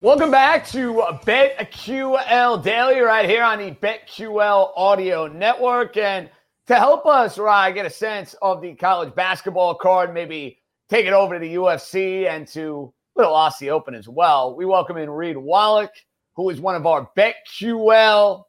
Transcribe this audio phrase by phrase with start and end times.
[0.00, 5.96] Welcome back to BetQL Daily right here on the BetQL Audio Network.
[5.96, 6.30] And
[6.68, 11.12] to help us, Rye, get a sense of the college basketball card, maybe take it
[11.12, 15.36] over to the UFC and to Little Aussie Open as well, we welcome in Reed
[15.36, 15.90] Wallach,
[16.36, 18.44] who is one of our BetQL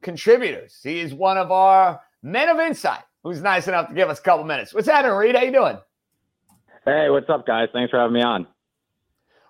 [0.00, 0.80] contributors.
[0.82, 4.22] He is one of our men of insight who's nice enough to give us a
[4.22, 4.72] couple minutes.
[4.72, 5.36] What's happening, Reed?
[5.36, 5.78] How you doing?
[6.86, 7.68] Hey, what's up, guys?
[7.74, 8.46] Thanks for having me on.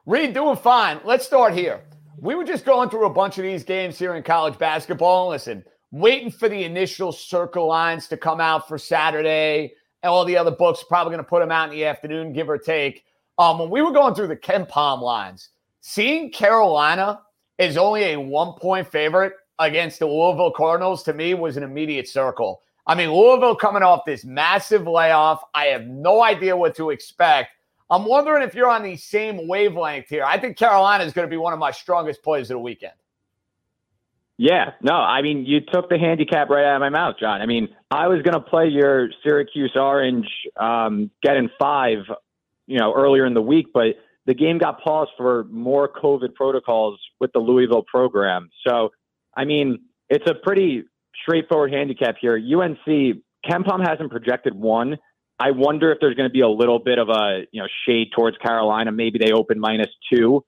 [0.06, 1.00] Reed, doing fine.
[1.04, 1.82] Let's start here.
[2.18, 5.28] We were just going through a bunch of these games here in college basketball.
[5.28, 9.74] Listen, waiting for the initial Circa lines to come out for Saturday.
[10.02, 12.48] And all the other books probably going to put them out in the afternoon, give
[12.48, 13.04] or take.
[13.38, 15.50] Um, when we were going through the KenPom lines,
[15.82, 17.20] seeing Carolina
[17.58, 22.08] is only a one point favorite against the Louisville Cardinals to me was an immediate
[22.08, 22.62] circle.
[22.86, 25.42] I mean, Louisville coming off this massive layoff.
[25.54, 27.50] I have no idea what to expect.
[27.90, 30.24] I'm wondering if you're on the same wavelength here.
[30.24, 32.92] I think Carolina is going to be one of my strongest plays of the weekend.
[34.38, 37.42] Yeah, no, I mean, you took the handicap right out of my mouth, John.
[37.42, 41.98] I mean, I was going to play your Syracuse Orange um, getting five,
[42.66, 46.98] you know, earlier in the week, but the game got paused for more COVID protocols
[47.18, 48.48] with the Louisville program.
[48.66, 48.92] So,
[49.36, 50.84] I mean, it's a pretty
[51.22, 52.36] straightforward handicap here.
[52.36, 54.96] UNC, KenPom hasn't projected one.
[55.40, 58.10] I wonder if there's going to be a little bit of a you know shade
[58.14, 58.92] towards Carolina.
[58.92, 60.44] Maybe they open minus two.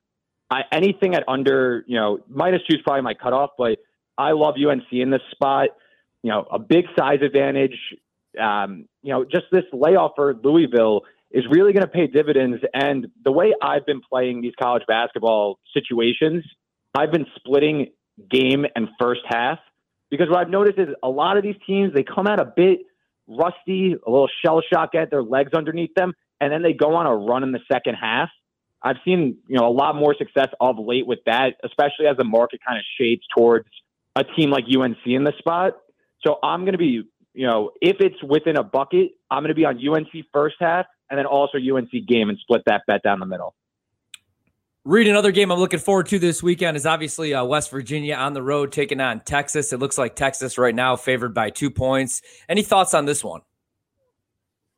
[0.51, 3.79] I, anything at under you know minus two is probably my cutoff, but
[4.17, 5.69] I love UNC in this spot.
[6.21, 7.77] You know, a big size advantage.
[8.39, 11.01] Um, you know, just this layoff for Louisville
[11.31, 12.63] is really going to pay dividends.
[12.73, 16.45] And the way I've been playing these college basketball situations,
[16.95, 17.91] I've been splitting
[18.29, 19.57] game and first half
[20.11, 22.81] because what I've noticed is a lot of these teams they come out a bit
[23.27, 27.05] rusty, a little shell shock, at their legs underneath them, and then they go on
[27.05, 28.29] a run in the second half.
[28.81, 32.25] I've seen you know a lot more success of late with that, especially as the
[32.25, 33.67] market kind of shades towards
[34.15, 35.73] a team like UNC in the spot.
[36.25, 37.03] So I'm going to be
[37.33, 40.85] you know if it's within a bucket, I'm going to be on UNC first half
[41.09, 43.55] and then also UNC game and split that bet down the middle.
[44.85, 48.33] Reed, another game I'm looking forward to this weekend is obviously uh, West Virginia on
[48.33, 49.71] the road taking on Texas.
[49.71, 52.21] It looks like Texas right now favored by two points.
[52.49, 53.41] Any thoughts on this one?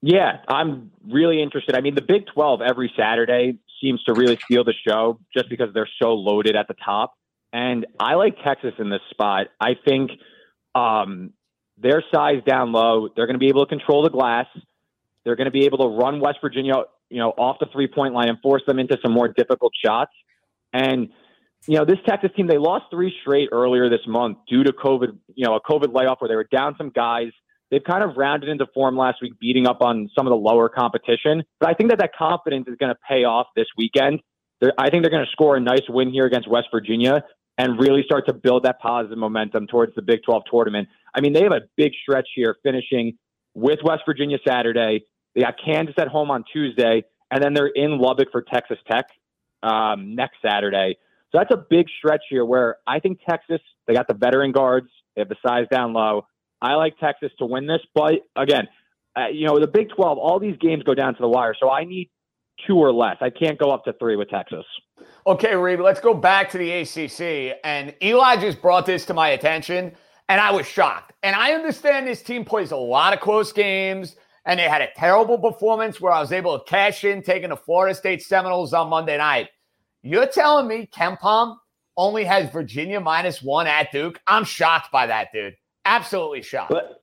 [0.04, 1.76] Yeah, I'm really interested.
[1.76, 5.70] I mean, the Big 12 every Saturday seems to really steal the show just because
[5.74, 7.16] they're so loaded at the top.
[7.52, 9.48] And I like Texas in this spot.
[9.60, 10.12] I think
[10.76, 11.32] um,
[11.80, 14.46] their size down low, they're going to be able to control the glass.
[15.24, 18.14] They're going to be able to run West Virginia you know, off the three point
[18.14, 20.12] line and force them into some more difficult shots.
[20.74, 21.10] And,
[21.68, 25.18] you know, this Texas team, they lost three straight earlier this month due to COVID,
[25.36, 27.30] you know, a COVID layoff where they were down some guys.
[27.72, 30.70] They've kind of rounded into form last week, beating up on some of the lower
[30.70, 31.44] competition.
[31.60, 34.20] But I think that that confidence is going to pay off this weekend.
[34.62, 37.24] They're, I think they're going to score a nice win here against West Virginia
[37.58, 40.90] and really start to build that positive momentum towards the Big 12 tournament.
[41.14, 43.18] I mean, they have a big stretch here finishing
[43.54, 48.00] with West Virginia Saturday, they got Kansas at home on Tuesday, and then they're in
[48.00, 49.06] Lubbock for Texas Tech
[49.62, 50.98] um, next Saturday.
[51.32, 54.88] So that's a big stretch here where I think Texas, they got the veteran guards,
[55.16, 56.26] they have the size down low.
[56.62, 58.68] I like Texas to win this, but again,
[59.18, 61.56] uh, you know, the Big 12, all these games go down to the wire.
[61.60, 62.10] So I need
[62.66, 63.18] two or less.
[63.22, 64.66] I can't go up to three with Texas.
[65.28, 67.58] Okay, Reed, let's go back to the ACC.
[67.64, 69.94] And Eli just brought this to my attention,
[70.30, 71.14] and I was shocked.
[71.24, 74.16] And I understand this team plays a lot of close games
[74.46, 77.58] and they had a terrible performance where I was able to cash in taking the
[77.58, 79.50] Florida State Seminoles on Monday night.
[80.04, 81.58] You're telling me KenPom
[81.98, 84.20] only has Virginia minus one at Duke?
[84.28, 85.56] I'm shocked by that, dude.
[85.86, 86.72] Absolutely shocked.
[86.72, 87.02] But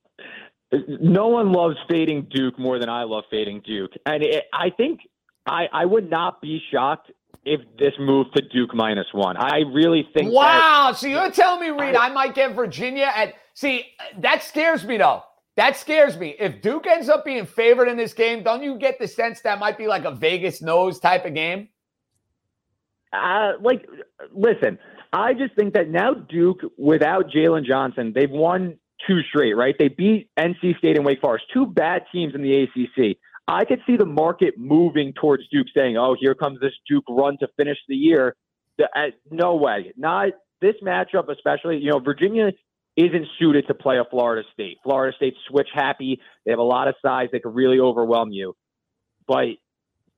[1.01, 3.93] no one loves fading Duke more than I love fading Duke.
[4.07, 5.01] And it, I think
[5.47, 7.11] I, I would not be shocked
[7.45, 9.37] if this moved to Duke minus one.
[9.37, 10.33] I really think.
[10.33, 10.91] Wow.
[10.91, 13.35] That, so you're telling me, Reed, I, I might get Virginia at.
[13.55, 13.87] See,
[14.19, 15.23] that scares me though.
[15.57, 16.35] That scares me.
[16.39, 19.59] If Duke ends up being favored in this game, don't you get the sense that
[19.59, 21.69] might be like a Vegas knows type of game?
[23.13, 23.87] Uh, like,
[24.33, 24.79] listen,
[25.13, 29.75] I just think that now Duke, without Jalen Johnson, they've won two straight, right?
[29.79, 33.19] They beat NC State and Wake Forest, two bad teams in the ACC.
[33.49, 37.37] I could see the market moving towards Duke, saying, "Oh, here comes this Duke run
[37.39, 38.37] to finish the year."
[38.81, 40.29] Uh, no way, not
[40.63, 41.79] this matchup, especially.
[41.79, 42.53] You know, Virginia
[42.97, 44.79] isn't suited to play a Florida State.
[44.83, 46.21] Florida State switch happy.
[46.45, 47.29] They have a lot of size.
[47.33, 48.55] They could really overwhelm you.
[49.27, 49.47] But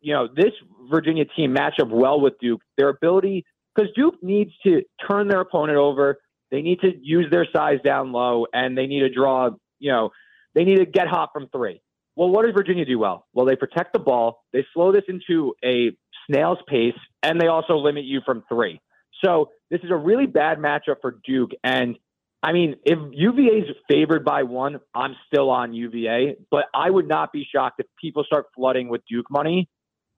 [0.00, 0.52] you know, this
[0.90, 2.60] Virginia team match up well with Duke.
[2.76, 6.18] Their ability, because Duke needs to turn their opponent over.
[6.50, 9.50] They need to use their size down low, and they need to draw.
[9.78, 10.10] You know,
[10.54, 11.80] they need to get hot from three.
[12.16, 13.26] Well, what does Virginia do well?
[13.32, 14.44] Well, they protect the ball.
[14.52, 15.90] They slow this into a
[16.28, 18.80] snail's pace, and they also limit you from three.
[19.24, 21.50] So this is a really bad matchup for Duke.
[21.64, 21.96] And
[22.44, 27.08] I mean, if UVA is favored by one, I'm still on UVA, but I would
[27.08, 29.66] not be shocked if people start flooding with Duke money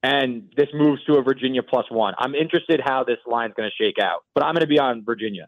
[0.02, 2.14] and this moves to a Virginia plus one.
[2.18, 5.04] I'm interested how this line's going to shake out, but I'm going to be on
[5.04, 5.46] Virginia.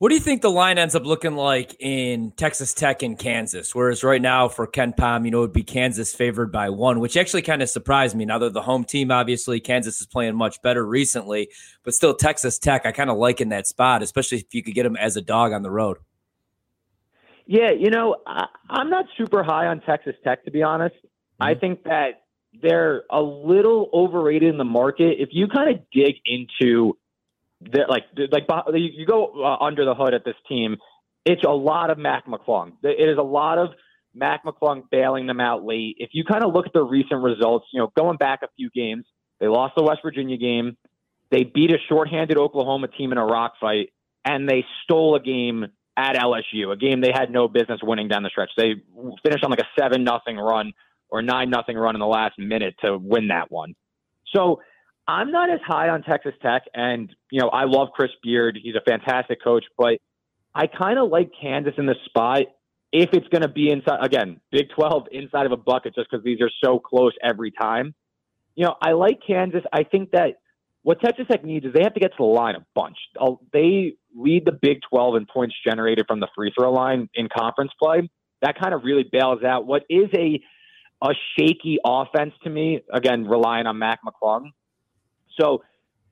[0.00, 3.74] What do you think the line ends up looking like in Texas Tech and Kansas?
[3.74, 7.18] Whereas right now for KenPom, you know, it would be Kansas favored by one, which
[7.18, 8.24] actually kind of surprised me.
[8.24, 9.60] Now they're the home team, obviously.
[9.60, 11.50] Kansas is playing much better recently,
[11.84, 14.72] but still Texas Tech, I kind of like in that spot, especially if you could
[14.72, 15.98] get them as a dog on the road.
[17.44, 20.96] Yeah, you know, I, am not super high on Texas Tech, to be honest.
[20.96, 21.42] Mm-hmm.
[21.42, 22.22] I think that
[22.62, 25.18] they're a little overrated in the market.
[25.18, 26.96] If you kind of dig into
[27.60, 30.76] like like you go uh, under the hood at this team.
[31.26, 32.72] It's a lot of Mac McClung.
[32.82, 33.70] It is a lot of
[34.14, 35.96] Mac McClung bailing them out late.
[35.98, 38.70] If you kind of look at the recent results, you know, going back a few
[38.70, 39.04] games,
[39.38, 40.76] they lost the West Virginia game.
[41.30, 43.90] They beat a shorthanded Oklahoma team in a rock fight,
[44.24, 45.66] and they stole a game
[45.96, 48.50] at LSU, a game they had no business winning down the stretch.
[48.56, 48.76] They
[49.22, 50.72] finished on like a seven nothing run
[51.10, 53.74] or nine nothing run in the last minute to win that one.
[54.34, 54.60] So
[55.10, 58.58] I'm not as high on Texas Tech, and you know I love Chris Beard.
[58.62, 59.98] He's a fantastic coach, but
[60.54, 62.42] I kind of like Kansas in the spot
[62.92, 66.24] if it's going to be inside again Big 12 inside of a bucket, just because
[66.24, 67.94] these are so close every time.
[68.54, 69.62] You know, I like Kansas.
[69.72, 70.40] I think that
[70.82, 72.96] what Texas Tech needs is they have to get to the line a bunch.
[73.52, 77.72] They lead the Big 12 in points generated from the free throw line in conference
[77.82, 78.08] play.
[78.42, 80.40] That kind of really bails out what is a
[81.02, 82.82] a shaky offense to me.
[82.92, 84.50] Again, relying on Mac McClung.
[85.38, 85.62] So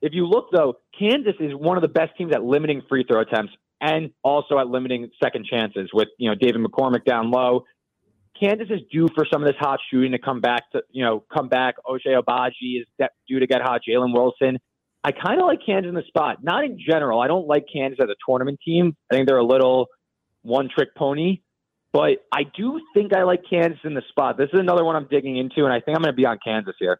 [0.01, 3.21] if you look though, Kansas is one of the best teams at limiting free throw
[3.21, 7.65] attempts and also at limiting second chances with, you know, David McCormick down low.
[8.39, 11.23] Kansas is due for some of this hot shooting to come back to, you know,
[11.33, 11.75] come back.
[11.85, 12.87] Ochai Agbaji is
[13.27, 13.81] due to get hot.
[13.87, 14.59] Jalen Wilson.
[15.03, 16.43] I kind of like Kansas in the spot.
[16.43, 17.21] Not in general.
[17.21, 18.95] I don't like Kansas as a tournament team.
[19.11, 19.87] I think they're a little
[20.41, 21.41] one trick pony.
[21.91, 24.37] But I do think I like Kansas in the spot.
[24.37, 26.37] This is another one I'm digging into, and I think I'm going to be on
[26.43, 26.99] Kansas here.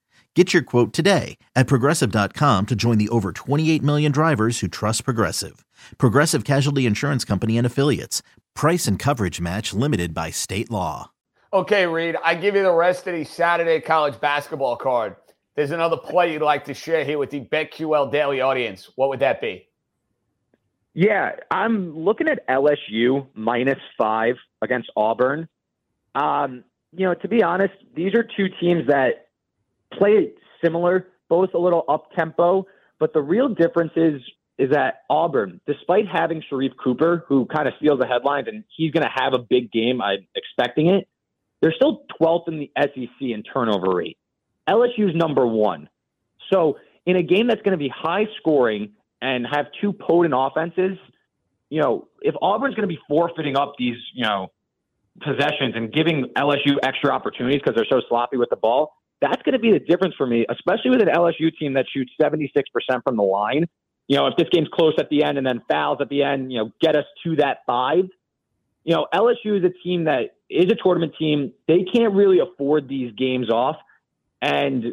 [0.33, 5.03] Get your quote today at progressive.com to join the over 28 million drivers who trust
[5.03, 5.65] Progressive.
[5.97, 8.21] Progressive Casualty Insurance Company and Affiliates.
[8.55, 11.11] Price and coverage match limited by state law.
[11.51, 15.17] Okay, Reed, I give you the rest of the Saturday college basketball card.
[15.55, 18.89] There's another play you'd like to share here with the BetQL Daily audience.
[18.95, 19.67] What would that be?
[20.93, 25.49] Yeah, I'm looking at LSU minus five against Auburn.
[26.15, 26.63] Um,
[26.93, 29.27] you know, to be honest, these are two teams that
[29.97, 30.33] play
[30.63, 32.65] similar, both a little up tempo,
[32.99, 34.21] but the real difference is
[34.57, 38.91] is that Auburn, despite having Sharife Cooper, who kind of steals the headlines and he's
[38.91, 41.07] going to have a big game, I'm expecting it,
[41.61, 44.19] they're still 12th in the SEC in turnover rate.
[44.69, 45.89] LSU's number one.
[46.53, 50.97] So in a game that's going to be high scoring and have two potent offenses,
[51.69, 54.51] you know, if Auburn's going to be forfeiting up these, you know,
[55.21, 59.53] possessions and giving LSU extra opportunities because they're so sloppy with the ball, that's going
[59.53, 62.49] to be the difference for me, especially with an LSU team that shoots 76%
[63.03, 63.67] from the line.
[64.07, 66.51] You know, if this game's close at the end and then fouls at the end,
[66.51, 68.05] you know, get us to that five.
[68.83, 71.53] You know, LSU is a team that is a tournament team.
[71.67, 73.77] They can't really afford these games off.
[74.41, 74.83] And,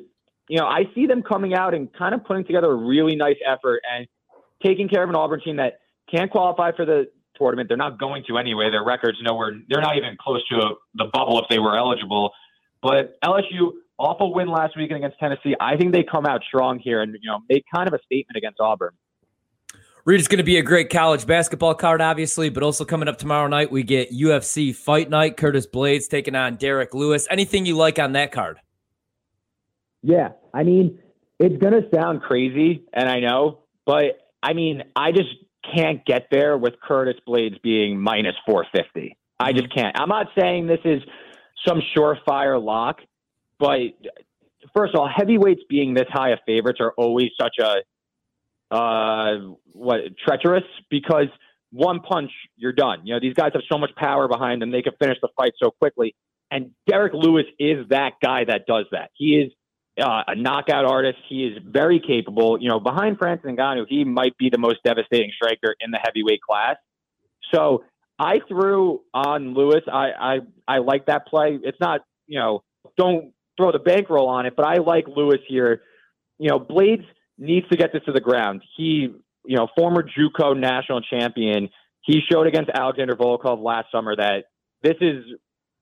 [0.49, 3.39] you know, I see them coming out and kind of putting together a really nice
[3.47, 4.07] effort and
[4.63, 5.81] taking care of an Auburn team that
[6.11, 7.69] can't qualify for the tournament.
[7.69, 8.71] They're not going to anyway.
[8.71, 9.53] Their record's nowhere.
[9.69, 12.33] They're not even close to a, the bubble if they were eligible.
[12.83, 15.55] But LSU awful win last weekend against Tennessee.
[15.61, 18.37] I think they come out strong here and you know make kind of a statement
[18.37, 18.93] against Auburn.
[20.05, 23.19] Reed, it's going to be a great college basketball card, obviously, but also coming up
[23.19, 25.37] tomorrow night, we get UFC Fight Night.
[25.37, 27.29] Curtis Blaydes taking on Derrick Lewis.
[27.31, 28.59] Anything you like on that card?
[30.03, 30.99] Yeah, I mean,
[31.39, 35.29] it's going to sound crazy, and I know, but I mean, I just
[35.75, 39.17] can't get there with Curtis Blaydes being minus 450.
[39.39, 39.79] I just mm-hmm.
[39.79, 40.01] can't.
[40.01, 41.03] I'm not saying this is
[41.67, 43.01] some surefire lock,
[43.59, 43.79] but
[44.75, 47.77] first of all, heavyweights being this high of favorites are always such a
[48.75, 49.39] uh,
[49.73, 51.29] what treacherous because
[51.71, 53.01] one punch you're done.
[53.05, 55.53] You know these guys have so much power behind them; they can finish the fight
[55.63, 56.15] so quickly.
[56.51, 59.11] And Derrick Lewis is that guy that does that.
[59.15, 59.53] He is
[60.03, 61.19] uh, a knockout artist.
[61.29, 62.61] He is very capable.
[62.61, 66.41] You know, behind Francis Ngannou, he might be the most devastating striker in the heavyweight
[66.41, 66.77] class.
[67.53, 67.85] So
[68.19, 69.83] I threw on Lewis.
[69.91, 71.59] I I, I like that play.
[71.63, 72.63] It's not you know
[72.97, 75.83] don't throw the bankroll on it, but I like Lewis here.
[76.39, 77.05] You know, Blaydes
[77.37, 78.63] needs to get this to the ground.
[78.77, 79.09] He,
[79.45, 81.69] you know, former JUCO national champion.
[82.03, 84.45] He showed against Alexander Volkov last summer that
[84.83, 85.25] this is,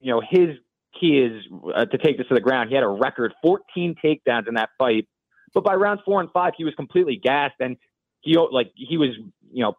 [0.00, 0.56] you know, his
[0.98, 1.42] key is
[1.74, 2.70] uh, to take this to the ground.
[2.70, 5.06] He had a record 14 takedowns in that fight,
[5.54, 7.76] but by rounds four and five, he was completely gassed and
[8.22, 9.10] he like he was,
[9.52, 9.74] you know,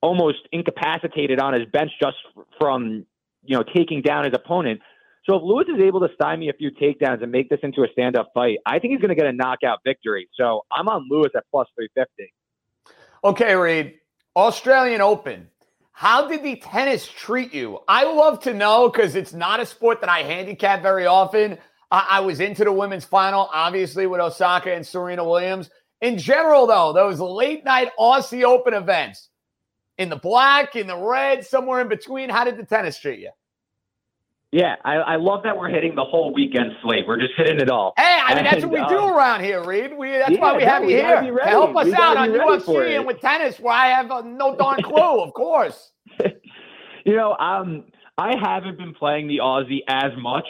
[0.00, 2.16] almost incapacitated on his bench just
[2.58, 3.04] from
[3.44, 4.80] you know taking down his opponent.
[5.28, 7.88] So if Lewis is able to stymie a few takedowns and make this into a
[7.92, 10.26] stand-up fight, I think he's going to get a knockout victory.
[10.34, 12.32] So I'm on Lewis at plus 350.
[13.24, 13.94] Okay, Reed.
[14.34, 15.48] Australian Open.
[15.92, 17.80] How did the tennis treat you?
[17.86, 21.58] I love to know because it's not a sport that I handicap very often.
[21.90, 25.68] I-, I was into the women's final, obviously, with Osaka and Serena Williams.
[26.00, 29.28] In general, though, those late night Aussie Open events
[29.98, 33.30] in the black, in the red, somewhere in between, how did the tennis treat you?
[34.50, 37.06] Yeah, I, I, love that we're hitting the whole weekend slate.
[37.06, 37.92] We're just hitting it all.
[37.98, 39.94] Hey, I mean that's what we um, do around here, Reed.
[39.94, 43.06] We that's yeah, why we have you here to help us out on UFC and
[43.06, 45.20] with tennis, where I have uh, no darn clue.
[45.20, 45.92] of course.
[47.04, 47.84] you know, um,
[48.16, 50.46] I haven't been playing the Aussie as much.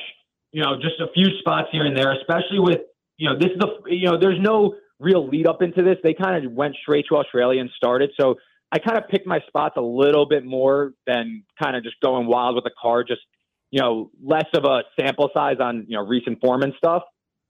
[0.52, 2.78] You know, just a few spots here and there, especially with
[3.16, 5.96] you know this is the you know there's no real lead up into this.
[6.04, 8.10] They kind of went straight to Australia and started.
[8.18, 8.36] So
[8.70, 12.28] I kind of picked my spots a little bit more than kind of just going
[12.28, 13.22] wild with the card, just
[13.70, 17.02] you know, less of a sample size on, you know, recent form and stuff.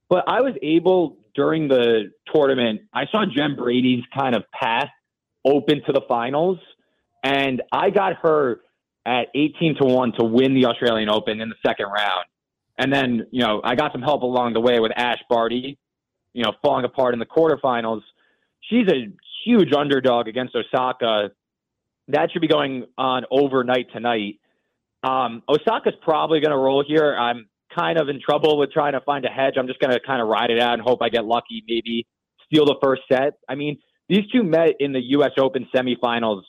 [0.08, 4.88] But I was able during the tournament, I saw Jen Brady's kind of path
[5.44, 6.58] open to the finals.
[7.22, 8.60] And I got her
[9.06, 12.24] at 18 to 1 to win the Australian Open in the second round.
[12.78, 15.78] And then, you know, I got some help along the way with Ash Barty,
[16.32, 18.02] you know, falling apart in the quarterfinals.
[18.60, 19.12] She's a
[19.44, 21.30] huge underdog against Osaka.
[22.08, 24.38] That should be going on overnight tonight.
[25.02, 27.16] Um, Osaka's probably going to roll here.
[27.16, 29.54] I'm kind of in trouble with trying to find a hedge.
[29.56, 32.06] I'm just going to kind of ride it out and hope I get lucky, maybe
[32.46, 33.34] steal the first set.
[33.48, 33.78] I mean,
[34.08, 35.32] these two met in the U.S.
[35.38, 36.42] Open semifinals,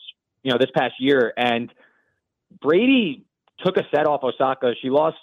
[0.44, 1.72] you know, this past year, and
[2.62, 3.25] Brady
[3.63, 4.74] took a set off Osaka.
[4.82, 5.18] She lost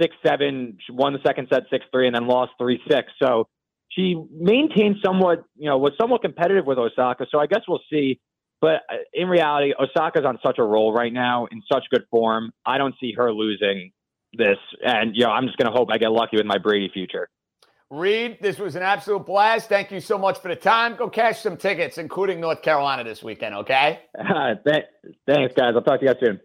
[0.00, 0.78] six seven.
[0.86, 3.12] She won the second set six three, and then lost three six.
[3.20, 3.48] So
[3.88, 7.26] she maintained somewhat, you know, was somewhat competitive with Osaka.
[7.30, 8.20] So I guess we'll see.
[8.62, 12.52] But uh, in reality, Osaka's on such a roll right now, in such good form.
[12.64, 13.90] I don't see her losing
[14.32, 14.56] this.
[14.82, 17.28] And, you know, I'm just going to hope I get lucky with my Brady future.
[17.90, 19.68] Reed, this was an absolute blast.
[19.68, 20.96] Thank you so much for the time.
[20.96, 24.00] Go cash some tickets, including North Carolina this weekend, okay?
[24.64, 25.74] thanks, guys.
[25.74, 26.40] I'll talk to you guys soon.